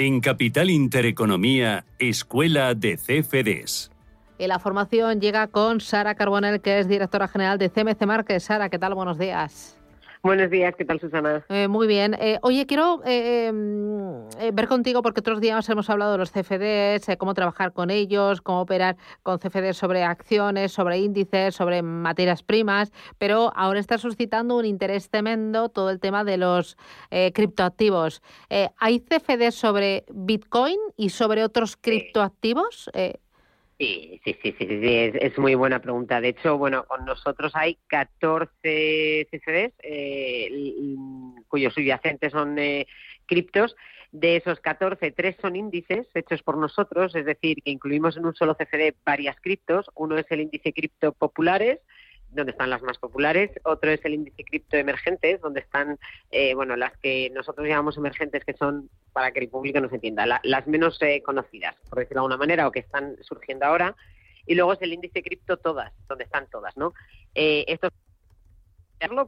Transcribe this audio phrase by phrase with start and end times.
[0.00, 3.90] En Capital Intereconomía, Escuela de CFDs.
[4.38, 8.44] Y la formación llega con Sara Carbonell, que es directora general de CMC Márquez.
[8.44, 8.94] Sara, ¿qué tal?
[8.94, 9.78] Buenos días.
[10.22, 11.46] Buenos días, ¿qué tal Susana?
[11.48, 12.14] Eh, muy bien.
[12.20, 17.16] Eh, oye, quiero eh, em, ver contigo, porque otros días hemos hablado de los CFDs,
[17.16, 22.92] cómo trabajar con ellos, cómo operar con CFDs sobre acciones, sobre índices, sobre materias primas,
[23.16, 26.76] pero ahora está suscitando un interés tremendo todo el tema de los
[27.32, 28.22] criptoactivos.
[28.78, 32.90] ¿Hay CFDs sobre Bitcoin y sobre otros criptoactivos?
[33.80, 36.20] Sí, sí, sí, sí, es, muy buena pregunta.
[36.20, 40.50] De hecho, bueno, con nosotros hay 14 CFDs eh,
[41.48, 42.86] cuyos subyacentes son eh,
[43.24, 43.74] criptos.
[44.12, 48.34] De esos 14, tres son índices hechos por nosotros, es decir, que incluimos en un
[48.34, 49.90] solo CFD varias criptos.
[49.94, 51.78] Uno es el índice cripto populares,
[52.32, 55.98] donde están las más populares, otro es el índice cripto emergentes, donde están,
[56.30, 60.40] eh, bueno, las que nosotros llamamos emergentes, que son, para que el público nos entienda,
[60.42, 63.96] las menos eh, conocidas, por decirlo de alguna manera, o que están surgiendo ahora,
[64.46, 66.94] y luego es el índice cripto todas, donde están todas, ¿no?
[67.34, 67.88] Eh, esto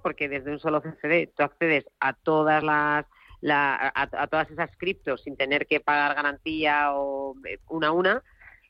[0.03, 3.07] porque desde un solo CFD tú accedes a todas las
[3.51, 7.35] a, todas esas criptos sin tener que pagar garantía o
[7.69, 8.23] una a una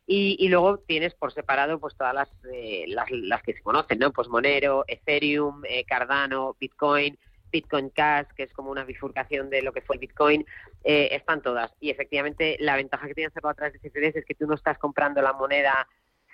[0.07, 4.13] y, luego tienes por separado pues todas las, eh, las, las, que se conocen, ¿no?
[4.13, 7.17] Pues Monero, Ethereum, eh, Cardano, Bitcoin,
[7.53, 10.45] Bitcoin Cash, que es como una bifurcación de lo que fue el Bitcoin,
[10.83, 11.73] eh, están todas.
[11.81, 14.55] Y efectivamente la ventaja que tiene hacerlo a través de CFDs es que tú no
[14.55, 15.87] estás comprando la moneda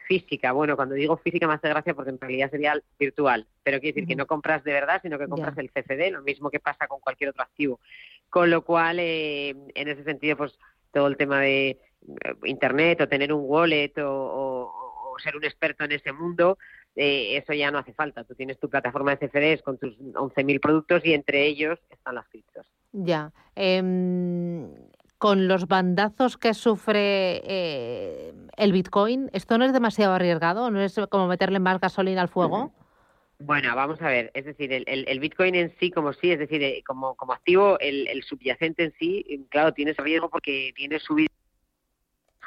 [0.06, 0.52] física.
[0.52, 4.08] Bueno, cuando digo física me hace gracia porque en realidad sería virtual, pero quiere decir
[4.08, 7.00] que no compras de verdad, sino que compras el CFD, lo mismo que pasa con
[7.00, 7.80] cualquier otro activo.
[8.30, 10.58] Con lo cual, en ese sentido, pues
[10.92, 11.78] todo el tema de eh,
[12.44, 14.74] internet o tener un wallet o,
[15.22, 16.58] ser un experto en ese mundo,
[16.94, 18.22] eh, eso ya no hace falta.
[18.22, 22.28] Tú tienes tu plataforma de CFDs con tus 11.000 productos y entre ellos están las
[22.28, 22.66] criptos.
[22.92, 23.32] Ya.
[23.56, 24.68] Em,
[25.18, 30.70] con los bandazos que sufre eh, el Bitcoin, ¿esto no es demasiado arriesgado?
[30.70, 32.72] ¿No es como meterle más gasolina al fuego?
[33.40, 36.82] Bueno, vamos a ver, es decir, el, el, Bitcoin en sí como sí, es decir,
[36.84, 41.28] como, como activo, el, el subyacente en sí, claro, tiene ese riesgo porque tiene subido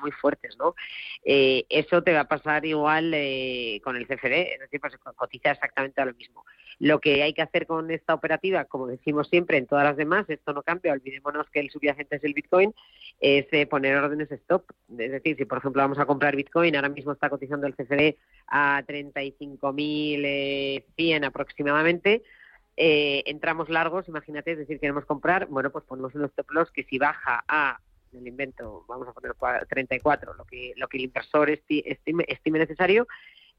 [0.02, 0.76] muy fuertes, ¿no?
[1.24, 5.52] Eh, eso te va a pasar igual eh, con el CFD, es decir, pues cotiza
[5.52, 6.44] exactamente a lo mismo.
[6.80, 10.26] Lo que hay que hacer con esta operativa, como decimos siempre en todas las demás,
[10.30, 12.74] esto no cambia, olvidémonos que el subyacente es el Bitcoin,
[13.20, 14.64] es eh, poner órdenes stop.
[14.98, 18.16] Es decir, si por ejemplo vamos a comprar Bitcoin, ahora mismo está cotizando el CFD
[18.48, 22.24] a 35.100 aproximadamente,
[22.76, 26.98] entramos largos, imagínate, es decir, queremos comprar, bueno, pues ponemos unos stop loss que si
[26.98, 27.80] baja a
[28.14, 29.34] el invento, vamos a poner
[29.68, 33.08] 34, lo que, lo que el inversor estime, estime necesario,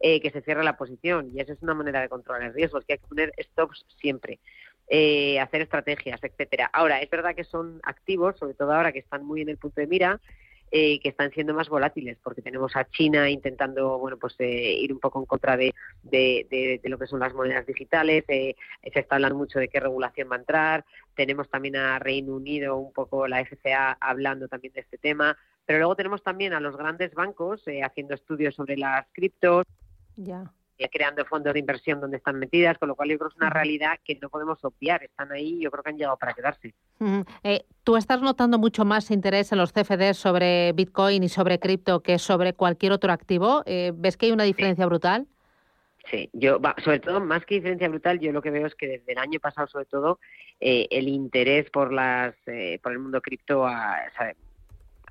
[0.00, 1.30] eh, que se cierre la posición.
[1.32, 3.84] Y esa es una manera de controlar el riesgo, es que hay que poner stops
[4.00, 4.40] siempre,
[4.88, 6.70] eh, hacer estrategias, etcétera.
[6.72, 9.80] Ahora, es verdad que son activos, sobre todo ahora que están muy en el punto
[9.80, 10.20] de mira,
[10.74, 14.90] eh, que están siendo más volátiles, porque tenemos a China intentando, bueno, pues eh, ir
[14.90, 18.56] un poco en contra de, de, lo que son las monedas digitales, eh,
[18.90, 20.84] se está hablando mucho de qué regulación va a entrar,
[21.14, 25.78] tenemos también a Reino Unido, un poco la FCA hablando también de este tema, pero
[25.78, 29.66] luego tenemos también a los grandes bancos haciendo estudios sobre las criptos.
[30.16, 30.50] Ya
[30.90, 33.50] creando fondos de inversión donde están metidas, con lo cual yo creo que es una
[33.50, 36.74] realidad que no podemos obviar, están ahí y yo creo que han llegado para quedarse.
[37.42, 42.00] Eh, ¿Tú estás notando mucho más interés en los CFDs sobre Bitcoin y sobre cripto
[42.00, 43.62] que sobre cualquier otro activo?
[43.66, 45.26] Eh, ¿Ves que hay una diferencia brutal?
[46.10, 49.12] Sí, yo, sobre todo, más que diferencia brutal, yo lo que veo es que desde
[49.12, 50.18] el año pasado, sobre todo,
[50.58, 52.34] eh, el interés por las
[52.82, 53.98] por el mundo cripto ha,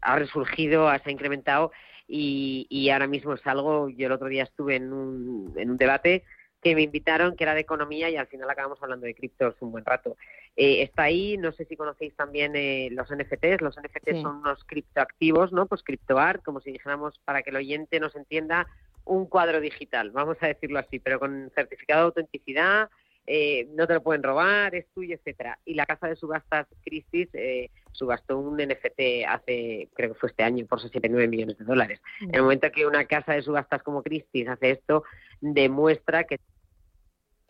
[0.01, 1.71] ha resurgido, se ha incrementado
[2.13, 6.23] y, ahora mismo es algo, yo el otro día estuve en un, en un debate
[6.61, 9.71] que me invitaron, que era de economía, y al final acabamos hablando de criptos un
[9.71, 10.15] buen rato.
[10.55, 13.61] Eh, está ahí, no sé si conocéis también eh, los NFTs.
[13.61, 15.65] Los NFTs son unos criptoactivos, ¿no?
[15.65, 18.67] Pues criptoart, como si dijéramos, para que el oyente nos entienda,
[19.05, 22.89] un cuadro digital, vamos a decirlo así, pero con certificado de autenticidad,
[23.27, 25.59] eh, no te lo pueden robar, es tuyo, etcétera.
[25.65, 30.43] Y la casa de subastas Christie's eh, subastó un NFT hace, creo que fue este
[30.43, 32.01] año, por 69 millones de dólares.
[32.21, 35.03] En el momento que una casa de subastas como Christie's hace esto,
[35.39, 36.39] demuestra que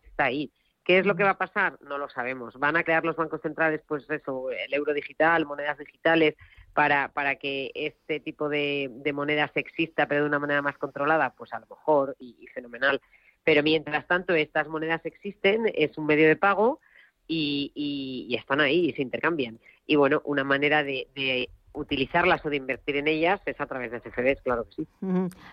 [0.03, 0.51] está ahí.
[0.83, 1.77] ¿Qué es lo que va a pasar?
[1.81, 2.55] No lo sabemos.
[2.57, 6.35] ¿Van a crear los bancos centrales, pues eso, el euro digital, monedas digitales,
[6.73, 11.33] para, para que este tipo de, monedas exista, pero de una manera más controlada?
[11.35, 12.99] Pues a lo mejor, y fenomenal.
[13.43, 16.79] Pero mientras tanto, estas monedas existen, es un medio de pago
[17.27, 19.59] y, están ahí y se intercambian.
[19.87, 24.01] Y bueno, una manera de, utilizarlas o de invertir en ellas es a través de
[24.01, 24.87] CFDs, claro que sí.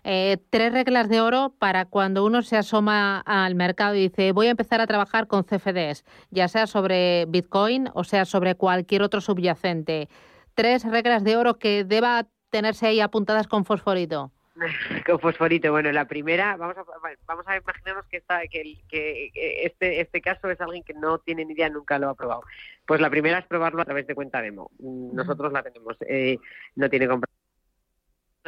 [0.02, 4.48] Eh, tres reglas de oro para cuando uno se asoma al mercado y dice voy
[4.48, 9.20] a empezar a trabajar con CFDs, ya sea sobre Bitcoin o sea sobre cualquier otro
[9.20, 10.08] subyacente.
[10.54, 14.32] tres reglas de oro que deba tenerse ahí apuntadas con fosforito.
[15.06, 15.70] con fosforito.
[15.70, 16.84] Bueno, la primera, vamos a,
[17.26, 19.30] vamos a imaginarnos que, está, que, que
[19.64, 22.42] este, este caso es alguien que no tiene ni idea, nunca lo ha probado.
[22.86, 24.70] Pues la primera es probarlo a través de cuenta demo.
[24.78, 25.96] Nosotros la tenemos.
[26.08, 26.38] Eh,
[26.76, 27.06] no tiene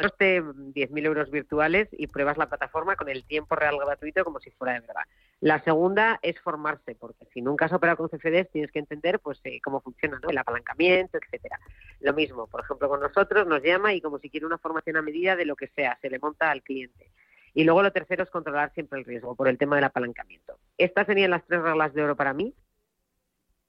[0.01, 4.51] coste 10.000 euros virtuales y pruebas la plataforma con el tiempo real gratuito como si
[4.51, 5.03] fuera de verdad.
[5.39, 9.39] La segunda es formarse, porque si nunca has operado con CFDs tienes que entender pues
[9.43, 11.59] eh, cómo funciona el apalancamiento, etcétera.
[11.99, 15.01] Lo mismo, por ejemplo, con nosotros nos llama y como si quiere una formación a
[15.01, 17.11] medida de lo que sea, se le monta al cliente.
[17.53, 20.57] Y luego lo tercero es controlar siempre el riesgo por el tema del apalancamiento.
[20.77, 22.53] Estas serían las tres reglas de oro para mí.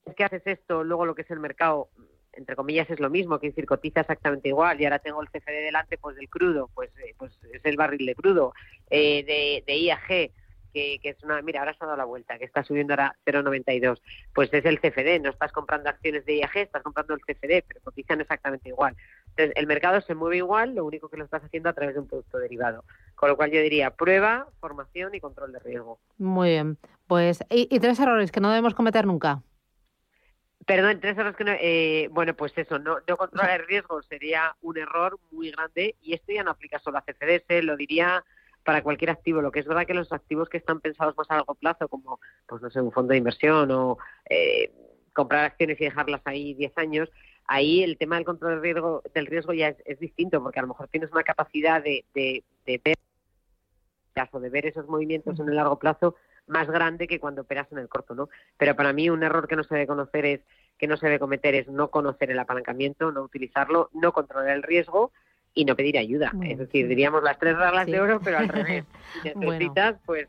[0.05, 1.89] Es que haces esto, luego lo que es el mercado
[2.33, 5.63] entre comillas es lo mismo, que decir, cotiza exactamente igual y ahora tengo el CFD
[5.63, 8.53] delante pues del crudo, pues, eh, pues es el barril de crudo,
[8.89, 10.31] eh, de, de IAG,
[10.73, 13.15] que, que, es una, mira, ahora se ha dado la vuelta, que está subiendo ahora
[13.25, 14.01] 0,92,
[14.33, 17.81] pues es el CFD, no estás comprando acciones de IAG, estás comprando el CFD, pero
[17.83, 18.95] cotizan exactamente igual.
[19.29, 22.01] Entonces, el mercado se mueve igual, lo único que lo estás haciendo a través de
[22.01, 22.83] un producto derivado.
[23.15, 25.99] Con lo cual yo diría prueba, formación y control de riesgo.
[26.17, 26.77] Muy bien.
[27.07, 29.41] Pues, y, y tres errores que no debemos cometer nunca.
[30.65, 34.55] Perdón, tres errores que no, eh, bueno, pues eso, no, no controlar el riesgo sería
[34.61, 38.23] un error muy grande y esto ya no aplica solo a CFDs, lo diría
[38.63, 39.41] para cualquier activo.
[39.41, 42.19] Lo que es verdad que los activos que están pensados más a largo plazo, como,
[42.47, 43.97] pues no sé, un fondo de inversión o
[44.29, 44.71] eh,
[45.13, 47.09] comprar acciones y dejarlas ahí 10 años,
[47.45, 50.69] ahí el tema del control del riesgo, del riesgo ya es, distinto, porque a lo
[50.69, 52.95] mejor tienes una capacidad de, de, de
[54.15, 56.15] de ver esos movimientos en el largo plazo
[56.47, 58.29] más grande que cuando operas en el corto, ¿no?
[58.57, 60.41] Pero para mí un error que no se debe conocer es
[60.77, 64.63] que no se debe cometer es no conocer el apalancamiento, no utilizarlo, no controlar el
[64.63, 65.11] riesgo
[65.53, 66.33] y no pedir ayuda.
[66.43, 68.85] es decir, diríamos las tres reglas de oro, pero al revés.
[69.23, 70.27] Si necesitas, pues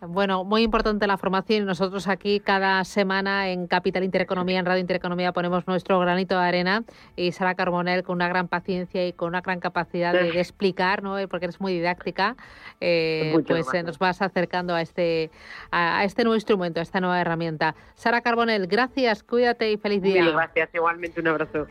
[0.00, 5.32] bueno, muy importante la formación nosotros aquí cada semana en Capital Intereconomía, en Radio Intereconomía,
[5.32, 6.84] ponemos nuestro granito de arena
[7.16, 11.18] y Sara Carbonell con una gran paciencia y con una gran capacidad de, explicar, ¿no?
[11.18, 12.36] Eh, porque eres muy didáctica,
[12.80, 15.30] eh, pues eh, nos vas acercando a este,
[15.70, 17.74] a, este nuevo instrumento, a esta nueva herramienta.
[17.94, 20.30] Sara Carbonell, gracias, cuídate y feliz día.
[20.30, 21.62] gracias, igualmente un abrazo.